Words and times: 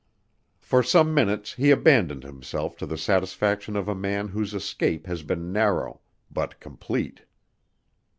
For 0.59 0.81
some 0.81 1.13
minutes 1.13 1.53
he 1.53 1.69
abandoned 1.69 2.23
himself 2.23 2.75
to 2.77 2.87
the 2.87 2.97
satisfaction 2.97 3.75
of 3.75 3.87
a 3.87 3.93
man 3.93 4.29
whose 4.29 4.55
escape 4.55 5.05
has 5.05 5.21
been 5.21 5.51
narrow 5.53 6.01
but 6.31 6.59
complete. 6.59 7.21